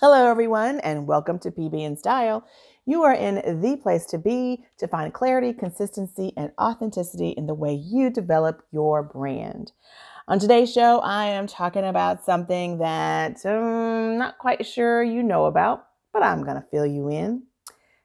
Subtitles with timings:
[0.00, 2.44] Hello, everyone, and welcome to PB in Style.
[2.84, 7.54] You are in the place to be to find clarity, consistency, and authenticity in the
[7.54, 9.70] way you develop your brand.
[10.26, 15.22] On today's show, I am talking about something that I'm um, not quite sure you
[15.22, 17.44] know about, but I'm going to fill you in.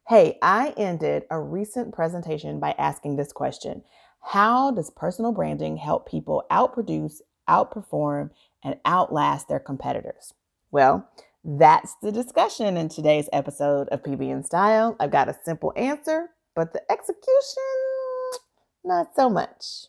[0.08, 3.84] Hey, I ended a recent presentation by asking this question
[4.21, 8.30] How does personal branding help people outproduce, outperform,
[8.64, 10.36] and outlast their competitors?
[10.71, 11.10] Well,
[11.58, 14.96] that's the discussion in today's episode of PB in Style.
[15.00, 17.64] I've got a simple answer, but the execution,
[18.84, 19.88] not so much.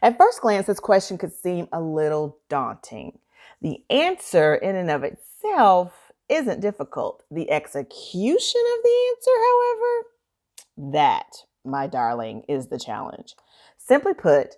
[0.00, 3.18] At first glance, this question could seem a little daunting.
[3.60, 7.24] The answer, in and of itself, isn't difficult.
[7.32, 11.32] The execution of the answer, however, that,
[11.64, 13.34] my darling, is the challenge.
[13.76, 14.56] Simply put,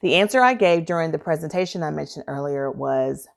[0.00, 3.28] the answer I gave during the presentation I mentioned earlier was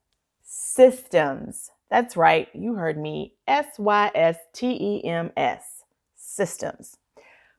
[0.44, 1.72] systems.
[1.90, 5.84] That's right, you heard me S Y S T E M S,
[6.16, 6.98] systems.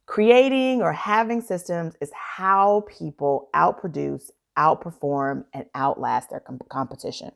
[0.06, 7.32] Creating or having systems is how people outproduce, outperform, and outlast their com- competition.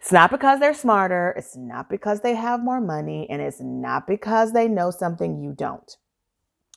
[0.00, 4.06] It's not because they're smarter, it's not because they have more money, and it's not
[4.06, 5.96] because they know something you don't.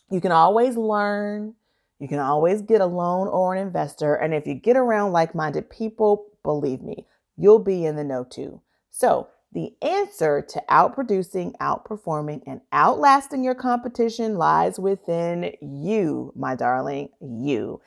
[0.09, 1.55] You can always learn,
[2.03, 5.33] you can always get a loan or an investor, and if you get around like
[5.33, 8.59] minded people, believe me, you'll be in the know too.
[8.91, 17.07] So, the answer to outproducing, outperforming, and outlasting your competition lies within you, my darling,
[17.21, 17.79] you,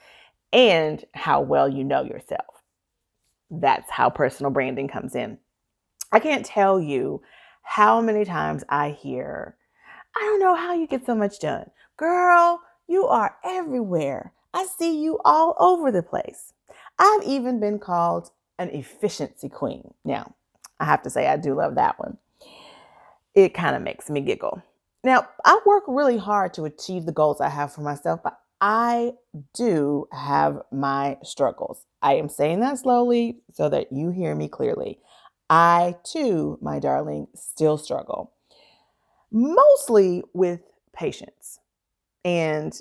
[0.50, 2.62] and how well you know yourself.
[3.50, 5.37] That's how personal branding comes in.
[6.11, 7.20] I can't tell you
[7.61, 9.59] how many times I hear,
[10.17, 11.70] I don't know how you get so much done.
[11.98, 14.33] Girl, you are everywhere.
[14.55, 16.53] I see you all over the place.
[16.98, 19.93] I've even been called an efficiency queen.
[20.05, 20.34] Now,
[20.81, 22.19] I have to say, I do love that one.
[23.34, 24.62] It kind of makes me giggle.
[25.05, 29.12] Now, I work really hard to achieve the goals I have for myself, but I
[29.55, 31.84] do have my struggles.
[32.03, 34.99] I am saying that slowly so that you hear me clearly.
[35.50, 38.33] I too, my darling, still struggle,
[39.31, 40.60] mostly with
[40.93, 41.60] patience.
[42.25, 42.77] And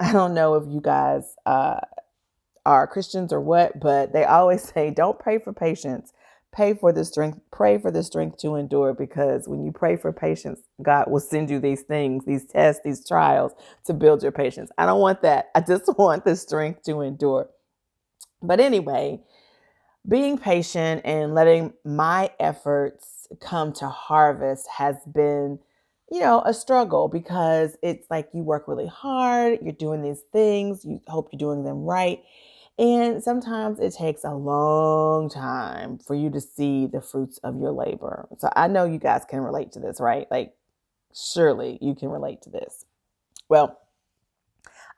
[0.00, 1.80] I don't know if you guys uh,
[2.64, 6.12] are Christians or what, but they always say, don't pray for patience
[6.56, 10.10] pay for the strength, pray for the strength to endure because when you pray for
[10.12, 13.52] patience, God will send you these things, these tests, these trials
[13.84, 14.70] to build your patience.
[14.78, 15.50] I don't want that.
[15.54, 17.50] I just want the strength to endure.
[18.42, 19.20] But anyway,
[20.08, 25.58] being patient and letting my efforts come to harvest has been,
[26.10, 30.84] you know, a struggle because it's like you work really hard, you're doing these things,
[30.84, 32.22] you hope you're doing them right
[32.78, 37.72] and sometimes it takes a long time for you to see the fruits of your
[37.72, 38.28] labor.
[38.38, 40.26] So I know you guys can relate to this, right?
[40.30, 40.54] Like,
[41.14, 42.84] surely you can relate to this.
[43.48, 43.80] Well,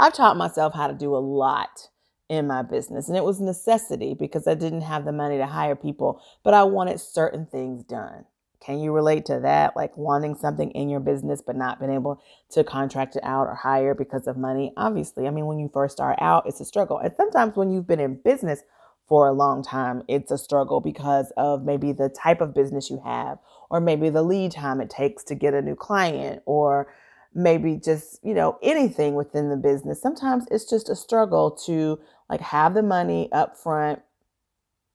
[0.01, 1.89] I've taught myself how to do a lot
[2.29, 5.77] in my business, and it was necessity because I didn't have the money to hire
[5.77, 8.25] people, but I wanted certain things done.
[8.61, 9.77] Can you relate to that?
[9.77, 12.21] Like wanting something in your business, but not being able
[12.51, 14.73] to contract it out or hire because of money?
[14.77, 16.99] Obviously, I mean, when you first start out, it's a struggle.
[16.99, 18.63] And sometimes when you've been in business
[19.07, 23.01] for a long time, it's a struggle because of maybe the type of business you
[23.05, 23.39] have,
[23.71, 26.93] or maybe the lead time it takes to get a new client, or
[27.35, 30.03] maybe just, you know, anything within the business.
[30.03, 31.99] Sometimes it's just a struggle to
[32.29, 34.01] like have the money up front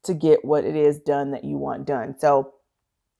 [0.04, 2.16] to get what it is done that you want done.
[2.20, 2.53] So,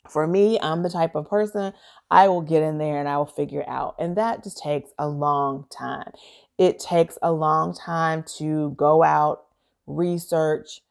[0.10, 1.74] for me, I'm the type of person
[2.12, 3.96] I will get in there and I will figure out.
[4.00, 6.12] And that just takes a long time.
[6.58, 9.46] It takes a long time to go out,
[9.88, 10.82] research,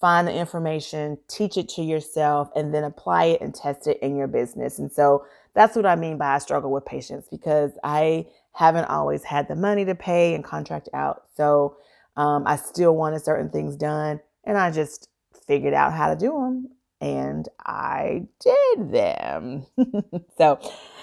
[0.00, 4.16] find the information, teach it to yourself, and then apply it and test it in
[4.16, 4.78] your business.
[4.78, 9.24] And so that's what I mean by I struggle with patience because I haven't always
[9.24, 11.24] had the money to pay and contract out.
[11.36, 11.76] So
[12.16, 15.08] um, I still wanted certain things done, and I just
[15.46, 16.70] figured out how to do them
[17.00, 19.66] and I did them.
[20.38, 20.58] so,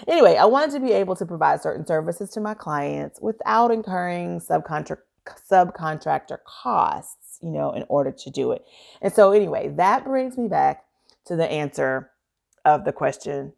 [0.07, 4.39] anyway, I wanted to be able to provide certain services to my clients without incurring
[4.39, 4.99] subcontract
[5.51, 8.65] subcontractor costs, you know, in order to do it.
[9.01, 10.85] And so, anyway, that brings me back
[11.25, 12.09] to the answer
[12.65, 13.53] of the question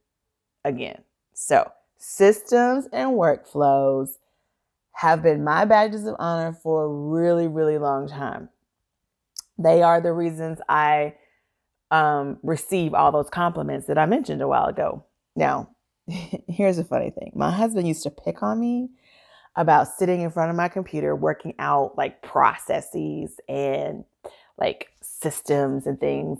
[0.66, 1.04] again.
[1.34, 4.18] So, systems and workflows
[4.94, 8.50] have been my badges of honor for a really, really long time.
[9.58, 11.16] They are the reasons I
[11.94, 15.06] um, receive all those compliments that I mentioned a while ago.
[15.36, 15.70] Now,
[16.48, 18.90] here's a funny thing my husband used to pick on me
[19.56, 24.04] about sitting in front of my computer working out like processes and
[24.58, 26.40] like systems and things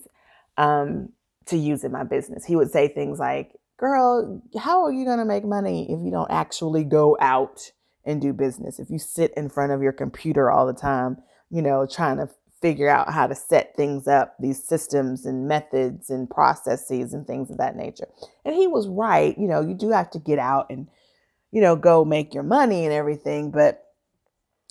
[0.58, 1.10] um,
[1.46, 2.44] to use in my business.
[2.44, 6.10] He would say things like, Girl, how are you going to make money if you
[6.10, 7.72] don't actually go out
[8.06, 8.80] and do business?
[8.80, 11.18] If you sit in front of your computer all the time,
[11.52, 12.30] you know, trying to
[12.64, 17.52] figure out how to set things up, these systems and methods and processes and things
[17.52, 18.08] of that nature.
[18.46, 19.38] And he was right.
[19.38, 20.88] You know, you do have to get out and,
[21.52, 23.52] you know, go make your money and everything.
[23.52, 23.84] But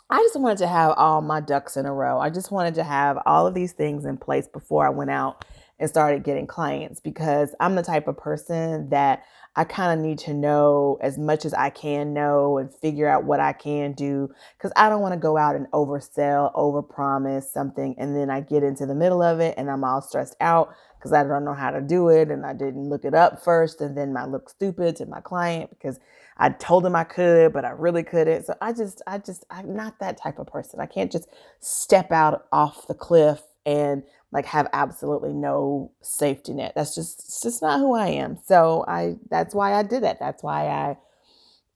[0.08, 2.18] I just wanted to have all my ducks in a row.
[2.18, 5.44] I just wanted to have all of these things in place before I went out
[5.78, 9.22] and started getting clients because I'm the type of person that
[9.54, 13.24] I kind of need to know as much as I can know and figure out
[13.24, 17.94] what I can do because I don't want to go out and oversell, overpromise something
[17.98, 21.12] and then I get into the middle of it and I'm all stressed out because
[21.12, 23.96] I don't know how to do it and I didn't look it up first and
[23.96, 26.00] then I look stupid to my client because
[26.38, 28.46] I told him I could but I really couldn't.
[28.46, 30.80] So I just I just I'm not that type of person.
[30.80, 31.28] I can't just
[31.60, 36.72] step out off the cliff and like have absolutely no safety net.
[36.74, 38.38] That's just it's just not who I am.
[38.46, 40.16] So I that's why I did it.
[40.18, 40.96] That's why I,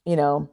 [0.07, 0.51] you know,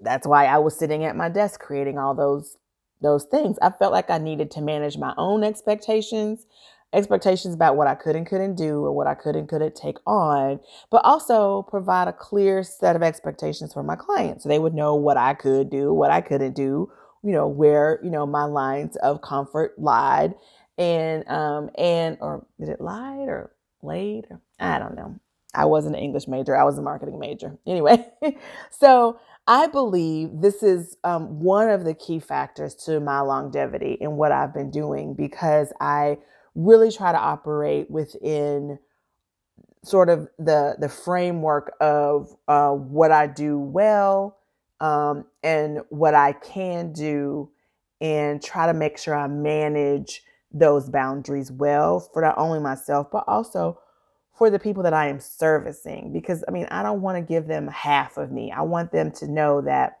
[0.00, 2.56] that's why I was sitting at my desk creating all those
[3.02, 3.58] those things.
[3.60, 6.46] I felt like I needed to manage my own expectations,
[6.94, 9.98] expectations about what I could and couldn't do or what I could and couldn't take
[10.06, 10.58] on,
[10.90, 14.44] but also provide a clear set of expectations for my clients.
[14.44, 16.90] So they would know what I could do, what I couldn't do,
[17.22, 20.34] you know, where, you know, my lines of comfort lied
[20.78, 25.18] and um and or did it lied or laid or I don't know.
[25.54, 26.56] I wasn't an English major.
[26.56, 27.56] I was a marketing major.
[27.66, 28.04] Anyway,
[28.70, 34.16] so I believe this is um, one of the key factors to my longevity in
[34.16, 36.18] what I've been doing because I
[36.54, 38.78] really try to operate within
[39.84, 44.38] sort of the the framework of uh, what I do well
[44.80, 47.50] um, and what I can do,
[48.00, 50.22] and try to make sure I manage
[50.54, 53.78] those boundaries well for not only myself, but also
[54.32, 56.12] for the people that I am servicing.
[56.12, 58.50] Because I mean, I don't want to give them half of me.
[58.52, 59.98] I want them to know that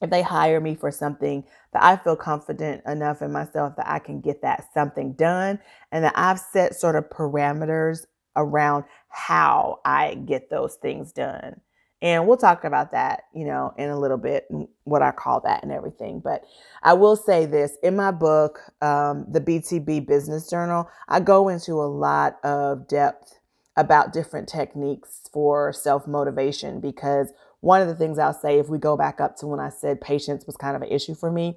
[0.00, 3.98] if they hire me for something that I feel confident enough in myself that I
[3.98, 5.58] can get that something done
[5.90, 8.04] and that I've set sort of parameters
[8.36, 11.60] around how I get those things done.
[12.04, 14.46] And we'll talk about that, you know, in a little bit,
[14.84, 16.20] what I call that and everything.
[16.20, 16.44] But
[16.82, 21.72] I will say this in my book, um, the BTB Business Journal, I go into
[21.72, 23.40] a lot of depth
[23.74, 28.76] about different techniques for self motivation because one of the things I'll say, if we
[28.76, 31.56] go back up to when I said patience was kind of an issue for me,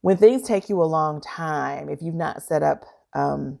[0.00, 3.60] when things take you a long time, if you've not set up um,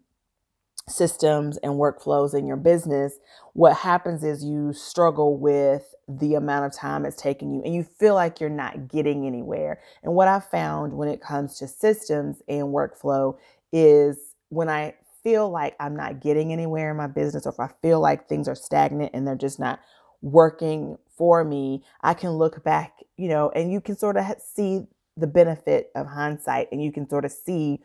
[0.88, 3.18] systems and workflows in your business,
[3.54, 7.82] what happens is you struggle with the amount of time it's taking you and you
[7.82, 9.80] feel like you're not getting anywhere.
[10.02, 13.38] And what I found when it comes to systems and workflow
[13.72, 17.70] is when I feel like I'm not getting anywhere in my business or if I
[17.80, 19.80] feel like things are stagnant and they're just not
[20.20, 24.82] working for me, I can look back, you know, and you can sort of see
[25.16, 27.80] the benefit of hindsight and you can sort of see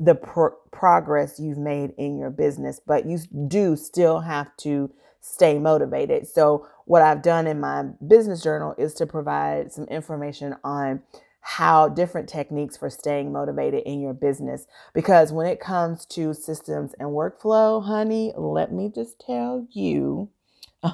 [0.00, 5.60] the pro- progress you've made in your business, but you do still have to stay
[5.60, 6.28] motivated.
[6.28, 11.02] So, what I've done in my business journal is to provide some information on
[11.42, 14.66] how different techniques for staying motivated in your business.
[14.94, 20.30] Because when it comes to systems and workflow, honey, let me just tell you,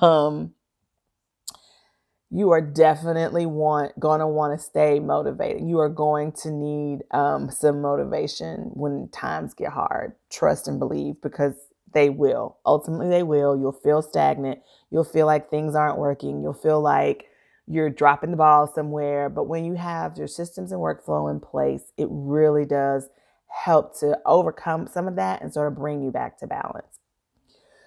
[0.02, 0.54] um,
[2.36, 5.66] you are definitely want to want to stay motivated.
[5.66, 10.12] You are going to need um, some motivation when times get hard.
[10.28, 11.54] Trust and believe because
[11.94, 12.58] they will.
[12.66, 13.56] Ultimately, they will.
[13.58, 14.60] You'll feel stagnant.
[14.90, 16.42] You'll feel like things aren't working.
[16.42, 17.24] You'll feel like
[17.66, 19.30] you're dropping the ball somewhere.
[19.30, 23.08] But when you have your systems and workflow in place, it really does
[23.46, 26.98] help to overcome some of that and sort of bring you back to balance.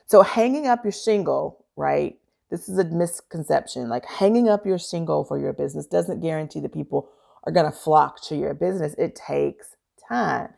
[0.07, 2.17] So, hanging up your shingle, right?
[2.51, 3.89] This is a misconception.
[3.89, 7.09] Like hanging up your shingle for your business doesn't guarantee that people
[7.45, 8.95] are going to flock to your business.
[8.97, 9.75] It takes
[10.07, 10.49] time.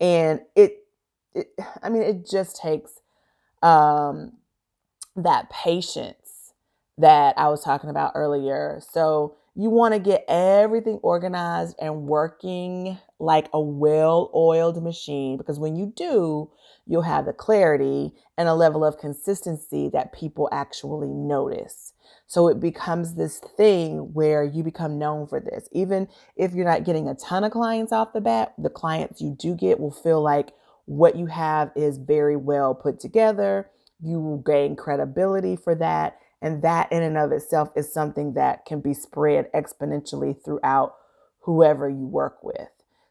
[0.00, 0.84] And it,
[1.34, 1.48] it
[1.82, 2.92] I mean, it just takes
[3.62, 4.34] um,
[5.16, 6.52] that patience
[6.98, 8.80] that I was talking about earlier.
[8.92, 15.58] So you want to get everything organized and working like a well oiled machine because
[15.58, 16.50] when you do,
[16.86, 21.92] you'll have the clarity and a level of consistency that people actually notice.
[22.26, 25.68] So it becomes this thing where you become known for this.
[25.72, 29.34] Even if you're not getting a ton of clients off the bat, the clients you
[29.38, 30.50] do get will feel like
[30.84, 33.70] what you have is very well put together.
[34.00, 36.18] You will gain credibility for that.
[36.40, 40.94] And that, in and of itself, is something that can be spread exponentially throughout
[41.40, 42.68] whoever you work with.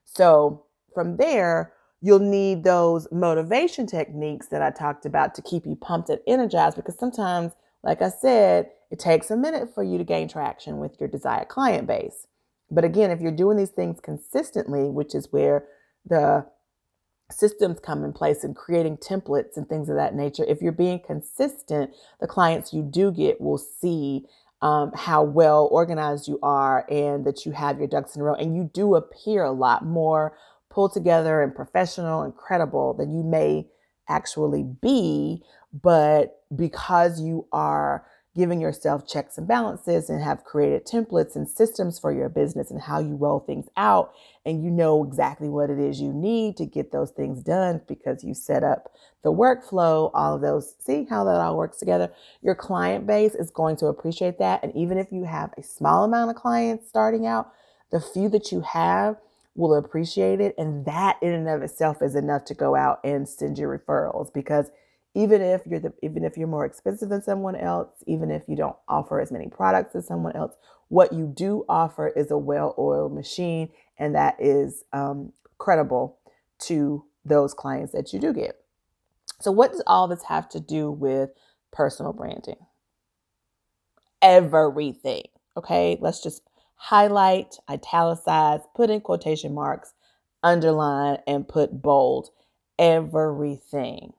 [0.07, 5.75] So, from there, you'll need those motivation techniques that I talked about to keep you
[5.75, 10.03] pumped and energized because sometimes, like I said, it takes a minute for you to
[10.03, 12.25] gain traction with your desired client base.
[12.71, 15.65] But again, if you're doing these things consistently, which is where
[16.05, 16.45] the
[17.29, 21.01] systems come in place and creating templates and things of that nature, if you're being
[21.05, 24.25] consistent, the clients you do get will see
[24.61, 28.33] um, how well organized you are and that you have your ducks in a row.
[28.33, 30.37] And you do appear a lot more
[30.69, 33.67] pulled together and professional and credible than you may
[34.09, 35.43] actually be.
[35.73, 38.05] But because you are
[38.37, 42.79] giving yourself checks and balances and have created templates and systems for your business and
[42.79, 44.13] how you roll things out.
[44.45, 48.23] And you know exactly what it is you need to get those things done because
[48.23, 52.11] you set up the workflow all of those see how that all works together?
[52.41, 54.63] Your client base is going to appreciate that.
[54.63, 57.51] And even if you have a small amount of clients starting out
[57.91, 59.17] the few that you have
[59.55, 60.53] will appreciate it.
[60.57, 64.31] And that in and of itself is enough to go out and send you referrals
[64.31, 64.69] because
[65.17, 68.55] even if you're the even if you're more expensive than someone else even if you
[68.55, 70.53] don't offer as many products as someone else
[70.89, 76.17] what you do offer is a well-oiled machine and that is um, credible
[76.59, 78.55] to those clients that you do get.
[79.39, 81.31] So what does all this have to do with
[81.71, 82.65] personal branding?
[84.21, 85.23] Everything
[85.55, 85.97] okay?
[85.99, 86.43] Let's just
[86.75, 89.93] highlight italicize put in quotation marks
[90.43, 92.29] underline and put bold.
[92.79, 94.13] Everything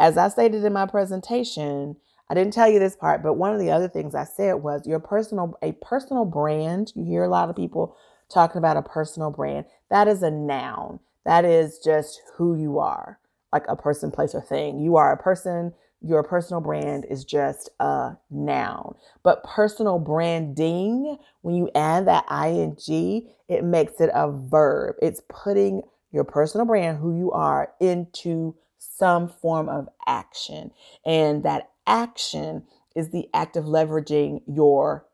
[0.00, 1.96] as I stated in my presentation,
[2.30, 4.86] I didn't tell you this part, but one of the other things I said was
[4.86, 6.92] your personal a personal brand.
[6.96, 7.96] You hear a lot of people
[8.32, 9.66] talking about a personal brand.
[9.90, 11.00] That is a noun.
[11.26, 13.18] That is just who you are,
[13.52, 14.78] like a person, place, or thing.
[14.80, 15.74] You are a person.
[16.00, 18.94] Your personal brand is just a noun.
[19.22, 24.96] But personal branding, when you add that ing, it makes it a verb.
[25.02, 30.72] It's putting your personal brand, who you are, into some form of action.
[31.04, 32.64] And that action
[32.96, 35.06] is the act of leveraging your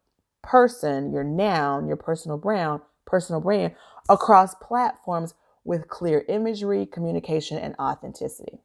[0.43, 3.75] person, your noun, your personal brand, personal brand
[4.09, 8.61] across platforms with clear imagery, communication, and authenticity.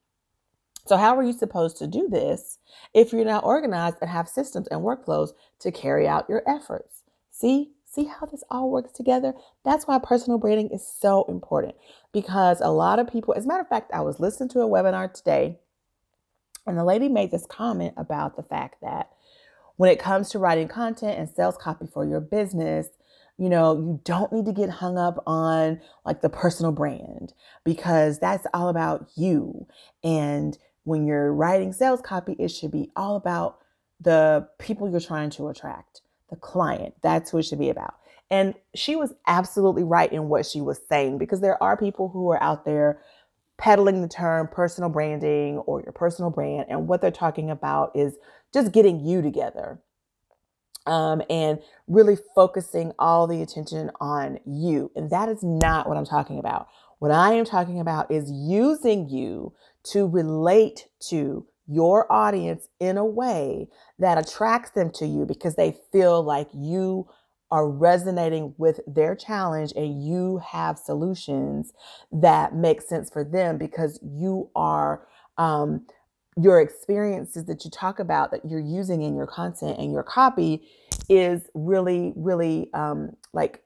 [0.86, 2.60] So, how are you supposed to do this
[2.94, 5.30] if you're not organized and have systems and workflows
[5.60, 7.04] to carry out your efforts?
[7.32, 9.34] See, See how this all works together?
[9.66, 11.76] That's why personal branding is so important
[12.14, 14.70] because a lot of people, as a matter of fact, I was listening to a
[14.70, 15.60] webinar today
[16.66, 19.10] and the lady made this comment about the fact that
[19.76, 22.88] when it comes to writing content and sales copy for your business,
[23.38, 27.34] you know, you don't need to get hung up on like the personal brand
[27.66, 29.68] because that's all about you.
[30.02, 33.58] And when you're writing sales copy, it should be all about
[34.00, 36.96] the people you're trying to attract the client.
[37.04, 37.94] That's who it should be about.
[38.32, 42.32] And she was absolutely right in what she was saying because there are people who
[42.32, 43.02] are out there
[43.58, 46.66] peddling the term personal branding or your personal brand.
[46.70, 48.16] And what they're talking about is
[48.54, 49.80] just getting you together
[50.88, 54.92] um, and really focusing all the attention on you.
[54.96, 56.70] And that is not what I'm talking about.
[57.00, 59.54] What I am talking about is using you
[59.92, 63.68] to relate to your audience in a way
[64.00, 67.08] that attracts them to you because they feel like you
[67.52, 71.74] are resonating with their challenge and you have solutions
[72.12, 75.06] that make sense for them because you are
[75.38, 75.86] um,
[76.42, 80.64] your experiences that you talk about that you're using in your content and your copy
[81.10, 83.62] is really really um, like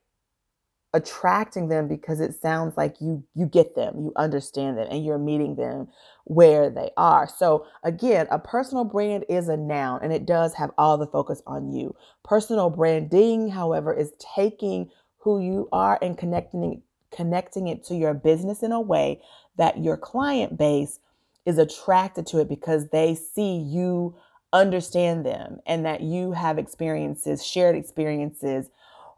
[0.95, 5.19] attracting them because it sounds like you you get them you understand them and you're
[5.19, 5.89] meeting them
[6.23, 7.27] where they are.
[7.27, 11.41] So again a personal brand is a noun and it does have all the focus
[11.45, 11.93] on you.
[12.23, 18.63] Personal branding however is taking who you are and connecting connecting it to your business
[18.63, 19.21] in a way
[19.57, 20.99] that your client base
[21.45, 24.15] is attracted to it because they see you
[24.53, 28.69] understand them and that you have experiences shared experiences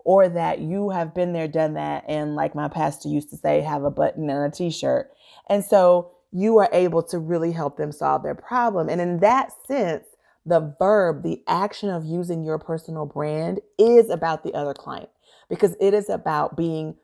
[0.08, 3.60] or that you have been there, done that, and like my pastor used to say,
[3.60, 5.12] have a button and a t shirt.
[5.50, 8.88] And so you are able to really help them solve their problem.
[8.88, 10.06] And in that sense,
[10.46, 15.10] the verb, the action of using your personal brand is about the other client
[15.50, 16.96] because it is about being,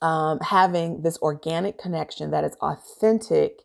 [0.00, 3.60] um, having this organic connection that is authentic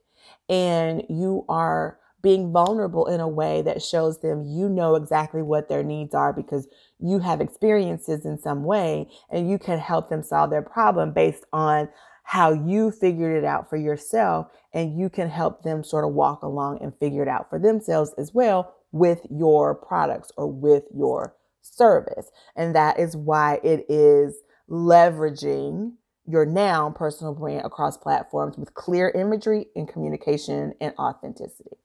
[0.49, 5.69] and you are being vulnerable in a way that shows them you know exactly what
[5.69, 6.67] their needs are because
[6.99, 11.45] you have experiences in some way and you can help them solve their problem based
[11.53, 11.87] on
[12.23, 16.41] how you figured it out for yourself and you can help them sort of walk
[16.41, 21.35] along and figure it out for themselves as well with your products or with your
[21.61, 22.31] service.
[22.55, 25.91] And that is why it is leveraging
[26.25, 31.77] your now personal brand across platforms with clear imagery and communication and authenticity.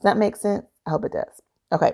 [0.00, 0.64] Does that make sense?
[0.86, 1.42] I hope it does.
[1.72, 1.92] Okay.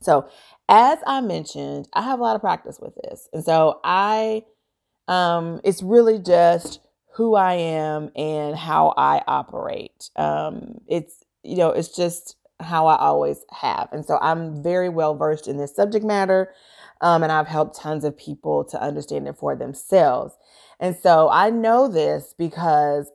[0.00, 0.28] So,
[0.68, 3.28] as I mentioned, I have a lot of practice with this.
[3.32, 4.44] And so I
[5.08, 6.80] um it's really just
[7.14, 10.10] who I am and how I operate.
[10.16, 13.88] Um it's you know, it's just how I always have.
[13.92, 16.52] And so I'm very well versed in this subject matter.
[17.02, 20.34] Um, and I've helped tons of people to understand it for themselves.
[20.80, 23.10] And so I know this because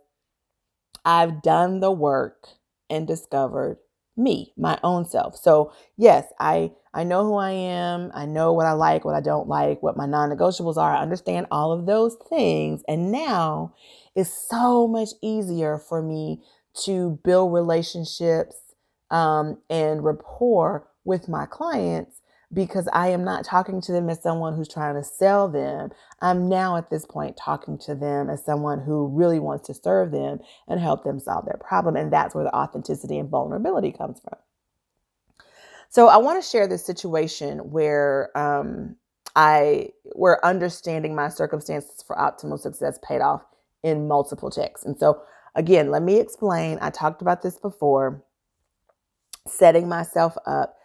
[1.04, 2.48] I've done the work
[2.92, 3.80] and discovered
[4.18, 5.38] me, my own self.
[5.38, 8.12] So, yes, I I know who I am.
[8.14, 10.94] I know what I like, what I don't like, what my non-negotiables are.
[10.94, 12.84] I understand all of those things.
[12.88, 13.74] And now
[14.16, 16.44] it's so much easier for me
[16.84, 18.58] to build relationships
[19.10, 22.21] um, and rapport with my clients
[22.54, 25.92] because I am not talking to them as someone who's trying to sell them.
[26.22, 30.12] I'm now at this point talking to them as someone who really wants to serve
[30.12, 31.96] them and help them solve their problem.
[31.96, 34.38] And that's where the authenticity and vulnerability comes from.
[35.90, 38.96] So I want to share this situation where um,
[39.36, 43.44] I where understanding my circumstances for optimal success paid off
[43.84, 44.86] in multiple checks.
[44.86, 45.22] And so
[45.56, 46.80] again, let me explain.
[46.82, 48.24] I talked about this before.
[49.48, 50.76] Setting myself up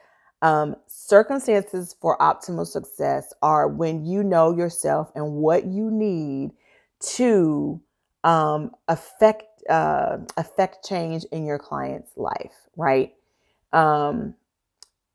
[0.43, 6.51] um, circumstances for optimal success are when you know yourself and what you need
[7.01, 7.81] to
[8.25, 13.15] um, affect uh, affect change in your client's life, right?
[13.73, 14.35] Um,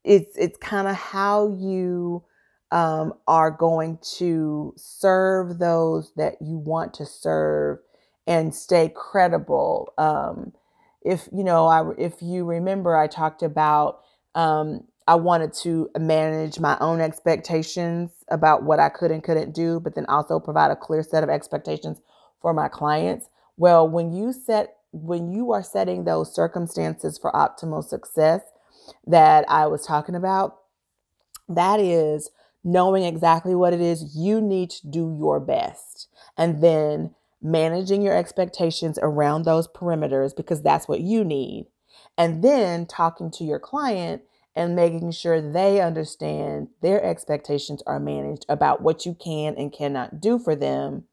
[0.04, 2.24] it's it's kind of how you
[2.72, 7.80] um, are going to serve those that you want to serve
[8.28, 9.94] and stay credible.
[9.98, 10.54] Um,
[11.04, 14.02] if you know, I if you remember, I talked about
[14.36, 19.80] um, I wanted to manage my own expectations about what I could and couldn't do,
[19.80, 22.00] but then also provide a clear set of expectations
[22.42, 23.28] for my clients.
[23.58, 28.42] Well, when you set when you are setting those circumstances for optimal success
[29.08, 30.58] that I was talking about,
[31.48, 32.30] that is
[32.64, 38.16] knowing exactly what it is you need to do your best and then managing your
[38.16, 41.68] expectations around those perimeters because that's what you need.
[42.18, 44.22] And then talking to your client
[44.56, 50.20] and making sure they understand their expectations are managed about what you can and cannot
[50.20, 51.06] do for them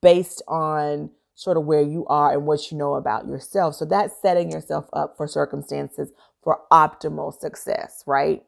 [0.00, 3.74] based on sort of where you are and what you know about yourself.
[3.74, 8.44] So that's setting yourself up for circumstances for optimal success, right?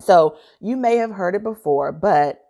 [0.00, 2.43] So you may have heard it before, but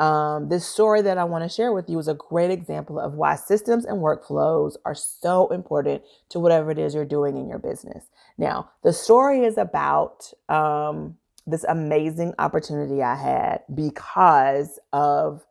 [0.00, 3.14] um, this story that I want to share with you is a great example of
[3.14, 7.58] why systems and workflows are so important to whatever it is you're doing in your
[7.58, 8.06] business.
[8.38, 15.44] Now, the story is about um, this amazing opportunity I had because of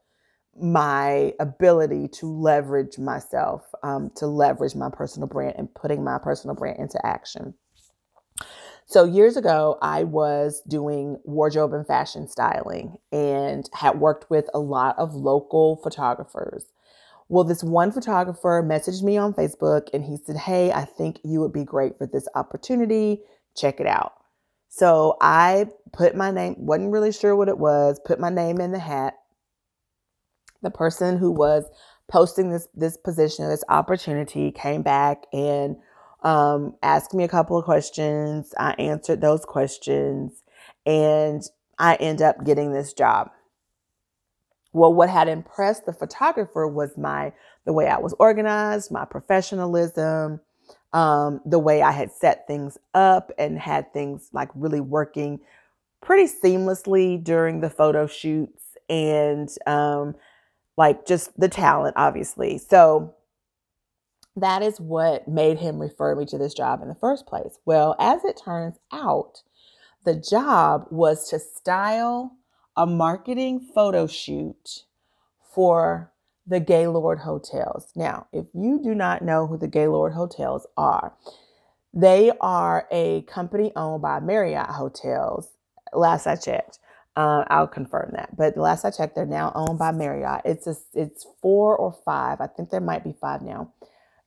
[0.59, 6.55] my ability to leverage myself, um, to leverage my personal brand and putting my personal
[6.55, 7.53] brand into action.
[8.89, 14.57] So years ago, I was doing wardrobe and fashion styling and had worked with a
[14.57, 16.65] lot of local photographers.
[17.27, 21.39] Well, this one photographer messaged me on Facebook and he said, Hey, I think you
[21.39, 23.21] would be great for this opportunity.
[23.55, 24.13] Check it out.
[24.69, 28.71] So I put my name, wasn't really sure what it was, put my name in
[28.71, 29.13] the hat.
[30.63, 31.65] The person who was
[32.07, 35.75] posting this this position, this opportunity came back and
[36.23, 38.53] um, asked me a couple of questions.
[38.57, 40.43] I answered those questions
[40.85, 41.43] and
[41.77, 43.31] I end up getting this job.
[44.73, 47.33] Well, what had impressed the photographer was my
[47.65, 50.41] the way I was organized, my professionalism,
[50.93, 55.39] um, the way I had set things up and had things like really working
[56.01, 60.15] pretty seamlessly during the photo shoots and um,
[60.77, 62.57] like just the talent, obviously.
[62.57, 63.13] So
[64.43, 67.59] that is what made him refer me to this job in the first place.
[67.65, 69.43] Well, as it turns out,
[70.05, 72.37] the job was to style
[72.77, 74.85] a marketing photo shoot
[75.53, 76.11] for
[76.47, 77.91] the Gaylord Hotels.
[77.95, 81.13] Now, if you do not know who the Gaylord Hotels are,
[81.93, 85.49] they are a company owned by Marriott Hotels.
[85.93, 86.79] Last I checked,
[87.15, 88.37] uh, I'll confirm that.
[88.37, 90.41] But last I checked, they're now owned by Marriott.
[90.45, 92.41] It's a, it's four or five.
[92.41, 93.73] I think there might be five now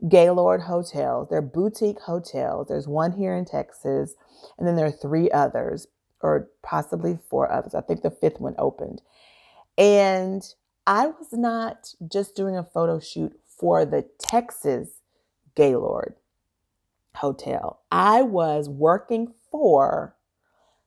[0.09, 1.29] Gaylord hotels.
[1.31, 2.69] They're boutique hotels.
[2.69, 4.15] There's one here in Texas,
[4.59, 5.87] and then there are three others,
[6.21, 7.75] or possibly four others.
[7.75, 9.03] I think the fifth one opened.
[9.79, 10.43] And
[10.87, 15.01] I was not just doing a photo shoot for the Texas
[15.55, 16.15] Gaylord
[17.17, 20.17] Hotel, I was working for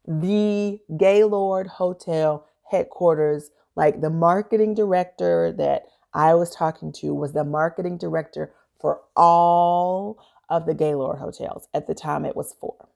[0.08, 7.44] the Gaylord Hotel headquarters, like the marketing director that I was talking to was the
[7.44, 10.18] marketing director for all
[10.50, 11.68] of the Gaylord hotels.
[11.74, 12.88] At the time, it was four.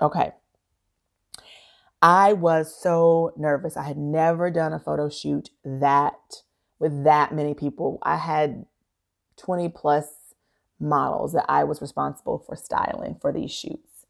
[0.00, 0.32] Okay.
[2.00, 3.76] I was so nervous.
[3.76, 6.42] I had never done a photo shoot that
[6.78, 7.98] with that many people.
[8.02, 8.66] I had
[9.36, 10.08] 20 plus
[10.78, 14.06] models that I was responsible for styling for these shoots.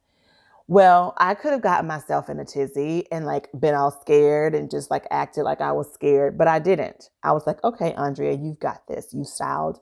[0.66, 4.70] Well, I could have gotten myself in a tizzy and like been all scared and
[4.70, 7.08] just like acted like I was scared, but I didn't.
[7.22, 9.14] I was like, okay, Andrea, you've got this.
[9.14, 9.80] You styled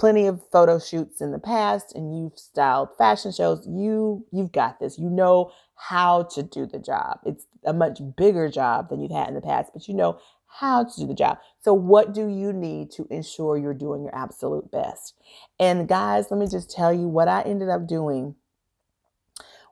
[0.00, 3.66] plenty of photo shoots in the past and you've styled fashion shows.
[3.68, 4.98] You you've got this.
[4.98, 7.20] You know how to do the job.
[7.26, 10.84] It's a much bigger job than you've had in the past, but you know how
[10.84, 11.36] to do the job.
[11.60, 15.14] So, what do you need to ensure you're doing your absolute best?
[15.58, 18.36] And, guys, let me just tell you what I ended up doing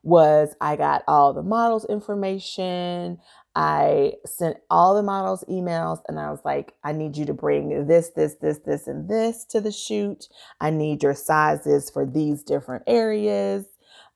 [0.02, 3.18] was I got all the models information.
[3.54, 7.86] I sent all the models emails and I was like, I need you to bring
[7.86, 10.28] this, this, this, this, and this to the shoot.
[10.60, 13.66] I need your sizes for these different areas.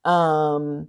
[0.05, 0.88] Um,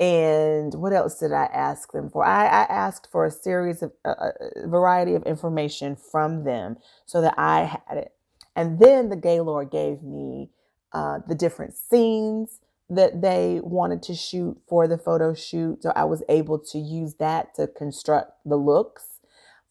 [0.00, 2.24] and what else did I ask them for?
[2.24, 7.20] I, I asked for a series of a, a variety of information from them so
[7.20, 8.14] that I had it.
[8.56, 10.50] And then the Gaylord gave me
[10.92, 15.82] uh, the different scenes that they wanted to shoot for the photo shoot.
[15.82, 19.20] So I was able to use that to construct the looks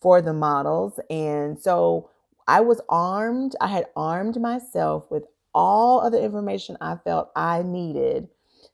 [0.01, 0.99] for the models.
[1.09, 2.09] And so
[2.47, 3.55] I was armed.
[3.59, 8.29] I had armed myself with all of the information I felt I needed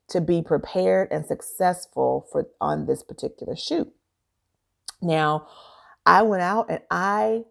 [0.08, 3.92] to be prepared and successful for on this particular shoot.
[5.02, 5.48] Now,
[6.04, 7.44] I went out and I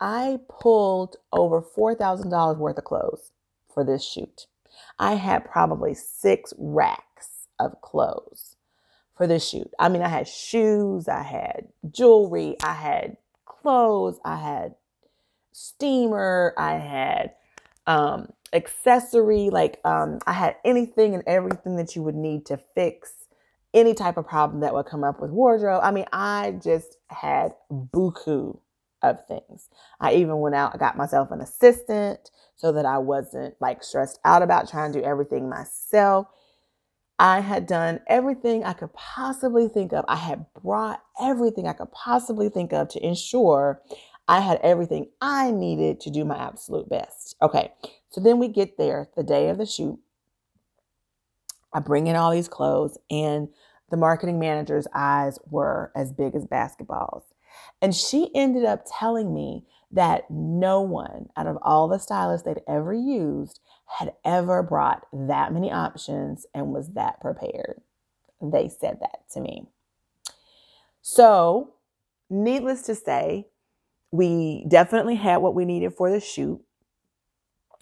[0.00, 3.32] I pulled over $4,000 worth of clothes
[3.72, 4.46] for this shoot.
[4.98, 8.56] I had probably 6 racks of clothes
[9.16, 9.70] for the shoot.
[9.78, 14.74] I mean, I had shoes, I had jewelry, I had clothes, I had
[15.52, 17.32] steamer, I had
[17.86, 19.50] um, accessory.
[19.50, 23.12] Like um, I had anything and everything that you would need to fix
[23.74, 25.80] any type of problem that would come up with wardrobe.
[25.82, 28.58] I mean, I just had buku
[29.02, 29.68] of things.
[30.00, 34.18] I even went out, I got myself an assistant so that I wasn't like stressed
[34.24, 36.26] out about trying to do everything myself.
[37.18, 40.04] I had done everything I could possibly think of.
[40.08, 43.82] I had brought everything I could possibly think of to ensure
[44.28, 47.34] I had everything I needed to do my absolute best.
[47.42, 47.72] Okay,
[48.10, 49.98] so then we get there the day of the shoot.
[51.72, 53.48] I bring in all these clothes, and
[53.90, 57.22] the marketing manager's eyes were as big as basketballs.
[57.80, 62.62] And she ended up telling me that no one out of all the stylists they'd
[62.68, 67.80] ever used had ever brought that many options and was that prepared.
[68.40, 69.66] They said that to me.
[71.00, 71.74] So,
[72.28, 73.46] needless to say,
[74.10, 76.60] we definitely had what we needed for the shoot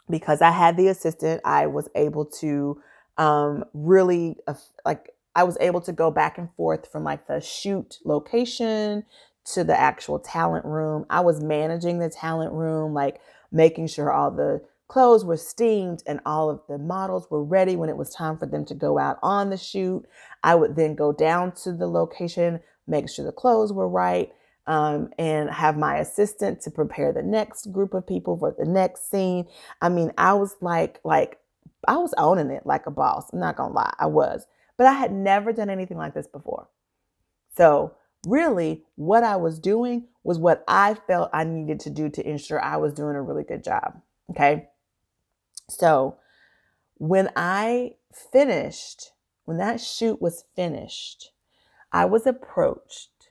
[0.09, 1.40] because I had the assistant.
[1.44, 2.80] I was able to
[3.18, 4.54] um, really uh,
[4.85, 9.04] like I was able to go back and forth from like the shoot location
[9.52, 11.06] to the actual talent room.
[11.11, 13.20] I was managing the talent room, like
[13.52, 17.88] making sure all the clothes were steamed and all of the models were ready when
[17.88, 20.04] it was time for them to go out on the shoot.
[20.42, 24.32] I would then go down to the location, make sure the clothes were right,
[24.66, 29.11] um, and have my assistant to prepare the next group of people for the next
[29.11, 29.46] scene.
[29.80, 31.38] I mean, I was like, like,
[31.87, 33.32] I was owning it like a boss.
[33.32, 36.68] I'm not gonna lie, I was, but I had never done anything like this before.
[37.56, 37.94] So,
[38.26, 42.62] really, what I was doing was what I felt I needed to do to ensure
[42.62, 44.00] I was doing a really good job.
[44.30, 44.68] Okay.
[45.68, 46.16] So,
[46.98, 49.12] when I finished,
[49.44, 51.32] when that shoot was finished,
[51.92, 53.30] I was approached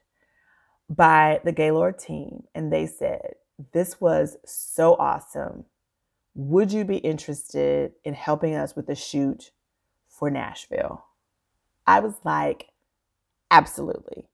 [0.89, 3.35] by the Gaylord team, and they said,
[3.73, 5.65] This was so awesome.
[6.35, 9.51] Would you be interested in helping us with the shoot
[10.07, 11.05] for Nashville?
[11.87, 12.69] I was like,
[13.51, 14.25] Absolutely.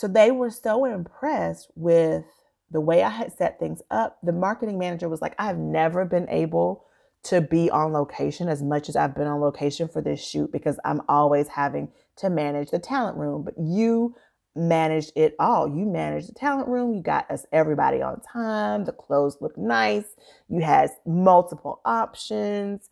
[0.00, 2.24] So they were so impressed with
[2.70, 4.16] the way I had set things up.
[4.22, 6.86] The marketing manager was like, I've never been able
[7.24, 10.80] to be on location as much as I've been on location for this shoot because
[10.86, 13.42] I'm always having to manage the talent room.
[13.42, 14.14] But you
[14.56, 15.68] managed it all.
[15.68, 16.94] You managed the talent room.
[16.94, 18.86] You got us everybody on time.
[18.86, 20.16] The clothes looked nice.
[20.48, 22.88] You had multiple options.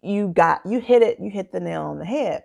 [0.00, 1.18] You got you hit it.
[1.18, 2.44] You hit the nail on the head.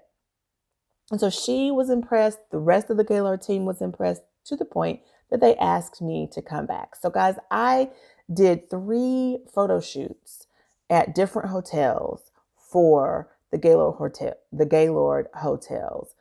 [1.11, 2.39] And so she was impressed.
[2.51, 6.27] The rest of the Gaylord team was impressed to the point that they asked me
[6.33, 6.95] to come back.
[6.95, 7.89] So guys, I
[8.33, 10.47] did three photo shoots
[10.89, 16.15] at different hotels for the Gaylord hotel, the Gaylord hotels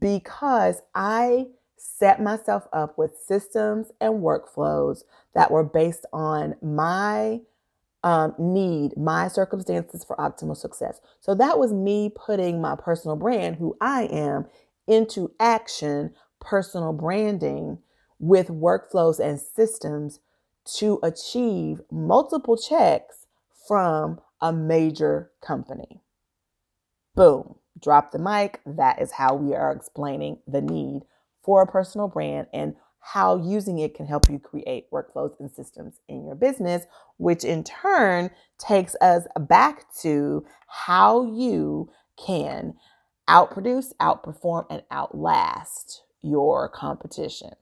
[0.00, 5.02] because I set myself up with systems and workflows
[5.34, 7.40] that were based on my
[8.06, 11.00] um, need, my circumstances for optimal success.
[11.20, 14.46] So that was me putting my personal brand, who I am,
[14.86, 17.78] into action, personal branding
[18.20, 20.20] with workflows and systems
[20.76, 23.26] to achieve multiple checks
[23.66, 26.00] from a major company.
[27.16, 28.60] Boom, drop the mic.
[28.64, 31.02] That is how we are explaining the need
[31.42, 32.76] for a personal brand and
[33.12, 36.86] how using it can help you create workflows and systems in your business,
[37.18, 42.74] which in turn takes us back to how you can
[43.28, 47.52] outproduce, outperform, and outlast your competition.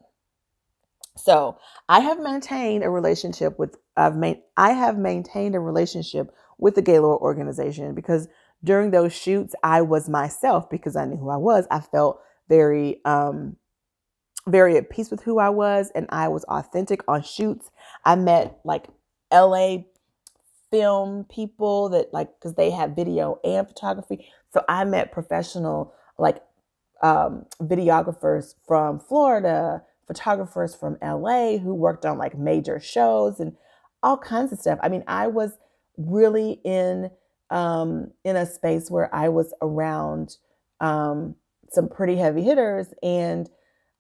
[1.17, 1.59] So
[1.91, 6.83] I have maintained a relationship with I've made I have maintained a relationship with the
[6.83, 8.29] Gaylord organization because
[8.65, 11.67] during those shoots I was myself because I knew who I was.
[11.71, 13.57] I felt very um
[14.49, 17.71] very at peace with who I was and I was authentic on shoots.
[18.05, 18.87] I met like
[19.33, 19.79] LA
[20.71, 24.27] film people that like because they have video and photography.
[24.53, 26.43] So I met professional like
[27.03, 33.57] um, videographers from Florida, photographers from LA who worked on like major shows and
[34.03, 34.79] all kinds of stuff.
[34.83, 35.57] I mean, I was
[35.97, 37.11] really in
[37.51, 40.37] um, in a space where I was around
[40.81, 41.37] um,
[41.71, 43.49] some pretty heavy hitters and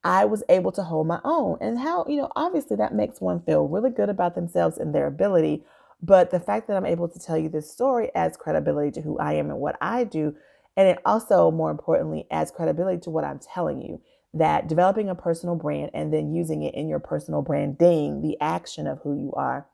[0.04, 1.58] I was able to hold my own.
[1.60, 5.06] And how, you know, obviously that makes one feel really good about themselves and their
[5.06, 5.64] ability.
[6.02, 9.18] But the fact that I'm able to tell you this story adds credibility to who
[9.18, 10.36] I am and what I do.
[10.76, 14.02] And it also, more importantly, adds credibility to what I'm telling you
[14.34, 18.86] that developing a personal brand and then using it in your personal branding, the action
[18.86, 19.66] of who you are,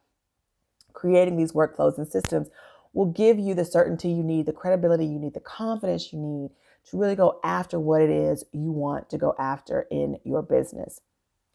[0.92, 2.48] creating these workflows and systems
[2.92, 6.50] will give you the certainty you need, the credibility you need, the confidence you need
[6.86, 11.00] to really go after what it is you want to go after in your business.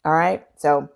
[0.04, 0.46] All right.
[0.56, 0.88] So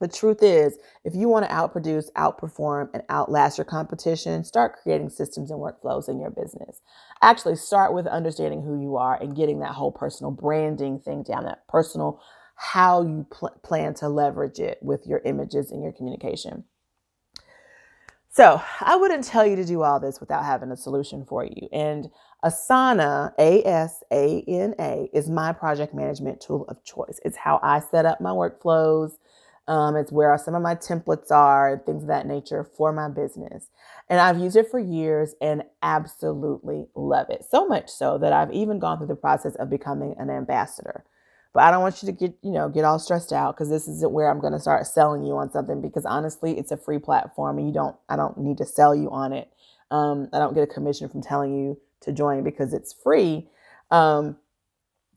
[0.00, 5.08] the truth is, if you want to outproduce, outperform, and outlast your competition, start creating
[5.08, 6.82] systems and workflows in your business.
[7.22, 11.44] Actually, start with understanding who you are and getting that whole personal branding thing down,
[11.44, 12.20] that personal
[12.56, 16.64] how you pl- plan to leverage it with your images and your communication.
[18.30, 21.68] So, I wouldn't tell you to do all this without having a solution for you.
[21.72, 22.10] And
[22.44, 27.18] Asana, A S A N A, is my project management tool of choice.
[27.24, 29.12] It's how I set up my workflows.
[29.66, 33.08] Um, it's where some of my templates are, and things of that nature for my
[33.08, 33.70] business.
[34.10, 37.46] And I've used it for years and absolutely love it.
[37.50, 41.04] So much so that I've even gone through the process of becoming an ambassador.
[41.54, 43.88] But I don't want you to get, you know, get all stressed out because this
[43.88, 46.98] isn't where I'm going to start selling you on something because honestly, it's a free
[46.98, 49.48] platform and you don't, I don't need to sell you on it.
[49.90, 53.48] Um, I don't get a commission from telling you to join because it's free.
[53.90, 54.36] Um,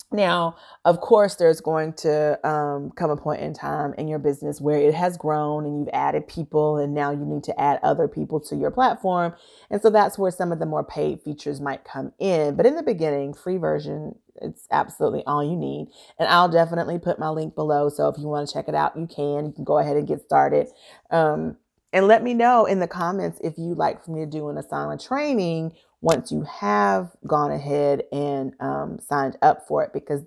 [0.09, 4.61] now, of course, there's going to um, come a point in time in your business
[4.61, 8.07] where it has grown and you've added people, and now you need to add other
[8.07, 9.33] people to your platform.
[9.69, 12.55] And so that's where some of the more paid features might come in.
[12.55, 15.89] But in the beginning, free version, it's absolutely all you need.
[16.17, 17.89] And I'll definitely put my link below.
[17.89, 19.45] So if you want to check it out, you can.
[19.45, 20.69] You can go ahead and get started.
[21.11, 21.57] Um,
[21.91, 24.55] and let me know in the comments if you'd like for me to do an
[24.55, 30.21] Asana training once you have gone ahead and um, signed up for it because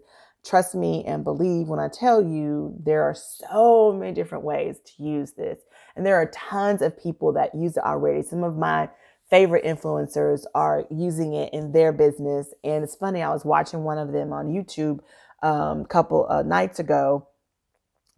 [0.44, 5.02] trust me and believe when I tell you there are so many different ways to
[5.02, 5.59] use this.
[5.94, 8.22] And there are tons of people that use it already.
[8.22, 8.88] Some of my
[9.28, 12.52] favorite influencers are using it in their business.
[12.64, 15.00] And it's funny, I was watching one of them on YouTube
[15.42, 17.28] um, a couple of nights ago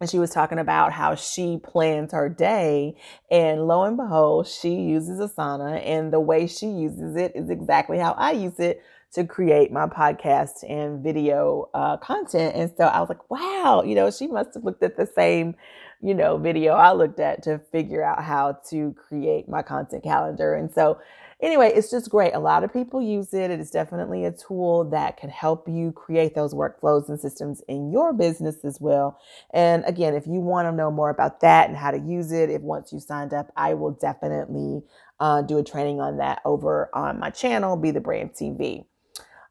[0.03, 2.93] and she was talking about how she plans her day
[3.31, 7.97] and lo and behold she uses asana and the way she uses it is exactly
[7.97, 12.53] how i use it to create my podcast and video uh, content.
[12.53, 15.55] And so i was like wow you know she must have looked at the same
[16.01, 20.53] you know video i looked at to figure out how to create my content calendar.
[20.53, 20.99] And so
[21.43, 22.33] anyway, it's just great.
[22.33, 23.51] A lot of people use it.
[23.51, 27.91] It is definitely a tool that can help you create those workflows and systems in
[27.91, 29.19] your business as well.
[29.53, 32.49] And again, if you want to know more about that and how to use it,
[32.49, 34.81] if once you signed up, I will definitely
[35.19, 38.85] uh, do a training on that over on my channel, Be the Brand TV.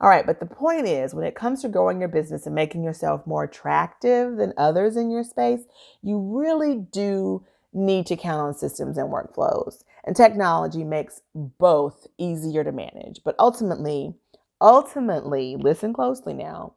[0.01, 2.83] All right, but the point is, when it comes to growing your business and making
[2.83, 5.61] yourself more attractive than others in your space,
[6.03, 9.85] you really do need to count on systems and workflows.
[10.05, 13.21] And technology makes both easier to manage.
[13.25, 14.15] But ultimately,
[14.61, 16.75] ultimately, listen closely now.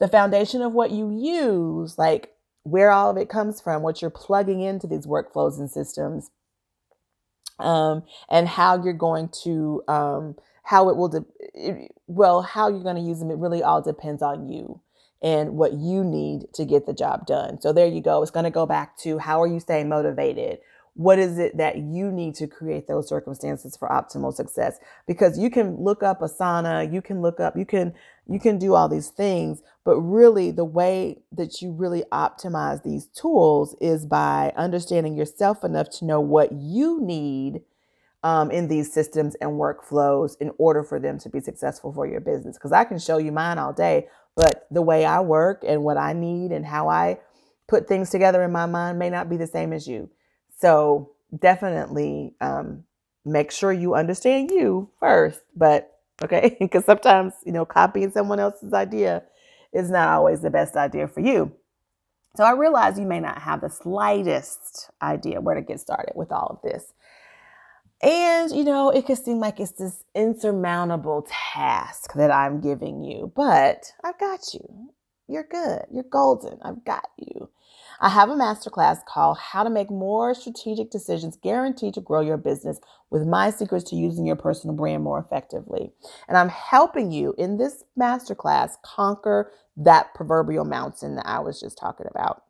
[0.00, 4.10] The foundation of what you use, like where all of it comes from, what you're
[4.10, 6.30] plugging into these workflows and systems,
[7.58, 12.82] um, and how you're going to, um, how it will, de- it, well, how you're
[12.82, 14.80] going to use them, it really all depends on you
[15.22, 17.60] and what you need to get the job done.
[17.60, 18.22] So there you go.
[18.22, 20.58] It's going to go back to how are you staying motivated?
[20.94, 24.78] What is it that you need to create those circumstances for optimal success?
[25.06, 27.94] Because you can look up Asana, you can look up, you can
[28.28, 33.06] you can do all these things, but really the way that you really optimize these
[33.06, 37.62] tools is by understanding yourself enough to know what you need
[38.22, 42.20] um, in these systems and workflows in order for them to be successful for your
[42.20, 42.56] business.
[42.56, 45.98] Because I can show you mine all day, but the way I work and what
[45.98, 47.18] I need and how I
[47.68, 50.08] put things together in my mind may not be the same as you.
[50.64, 52.84] So definitely um,
[53.26, 55.42] make sure you understand you first.
[55.54, 55.92] But
[56.24, 59.24] okay, because sometimes, you know, copying someone else's idea
[59.74, 61.52] is not always the best idea for you.
[62.36, 66.32] So I realize you may not have the slightest idea where to get started with
[66.32, 66.94] all of this.
[68.02, 73.32] And, you know, it could seem like it's this insurmountable task that I'm giving you,
[73.36, 74.90] but I've got you.
[75.28, 75.82] You're good.
[75.92, 76.58] You're golden.
[76.62, 77.50] I've got you.
[78.00, 82.36] I have a masterclass called How to Make More Strategic Decisions Guaranteed to Grow Your
[82.36, 82.80] Business
[83.10, 85.92] with My Secrets to Using Your Personal Brand More Effectively.
[86.28, 91.78] And I'm helping you in this masterclass conquer that proverbial mountain that I was just
[91.78, 92.42] talking about.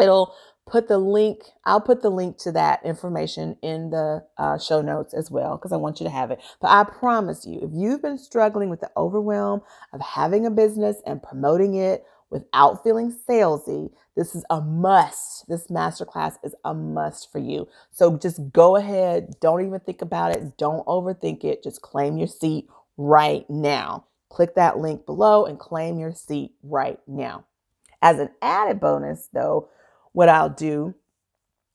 [0.00, 0.34] It'll
[0.66, 5.12] put the link i'll put the link to that information in the uh, show notes
[5.12, 8.00] as well because i want you to have it but i promise you if you've
[8.00, 9.60] been struggling with the overwhelm
[9.92, 15.48] of having a business and promoting it without feeling salesy this is a must.
[15.48, 17.66] This masterclass is a must for you.
[17.90, 19.34] So just go ahead.
[19.40, 20.56] Don't even think about it.
[20.58, 21.62] Don't overthink it.
[21.62, 24.04] Just claim your seat right now.
[24.28, 27.44] Click that link below and claim your seat right now.
[28.02, 29.68] As an added bonus though
[30.12, 30.94] what I'll do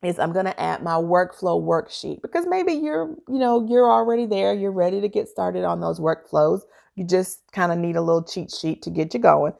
[0.03, 4.27] is I'm going to add my workflow worksheet because maybe you're, you know, you're already
[4.27, 6.61] there, you're ready to get started on those workflows.
[6.95, 9.53] You just kind of need a little cheat sheet to get you going.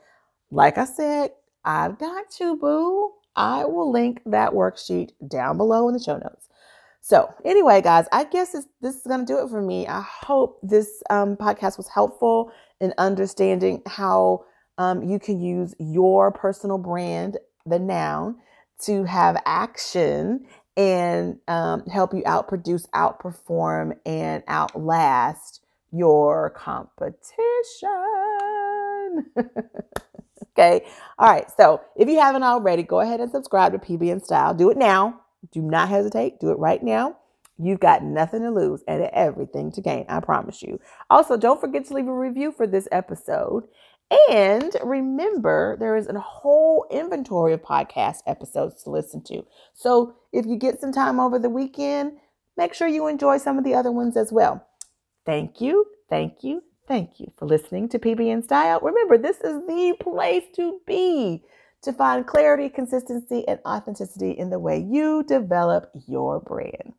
[0.52, 1.32] Like I said,
[1.66, 3.12] I've got you, boo.
[3.36, 6.48] I will link that worksheet down below in the show notes.
[7.02, 9.88] So, anyway, guys, I guess this, is going to do it for me.
[9.88, 14.46] I hope this um, podcast was helpful in understanding how
[14.78, 18.38] um, you can use your personal brand, the noun,
[18.82, 27.26] to have action and um, help you outproduce, outperform, and outlast your competition.
[30.58, 30.86] okay.
[31.20, 31.50] All right.
[31.56, 34.54] So if you haven't already, go ahead and subscribe to PB and Style.
[34.54, 35.22] Do it now.
[35.52, 36.40] Do not hesitate.
[36.40, 37.18] Do it right now.
[37.60, 40.06] You've got nothing to lose and everything to gain.
[40.10, 40.80] I promise you.
[41.10, 43.64] Also, don't forget to leave a review for this episode.
[44.30, 49.46] And remember, there is a whole inventory of podcast episodes to listen to.
[49.74, 52.14] So if you get some time over the weekend,
[52.56, 54.66] make sure you enjoy some of the other ones as well.
[55.26, 58.80] Thank you, thank you, thank you for listening to PB and Style.
[58.82, 61.44] Remember, this is the place to be
[61.84, 66.94] to find clarity, consistency, and authenticity in the way you develop your brand.